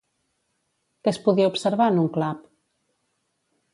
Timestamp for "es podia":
1.15-1.49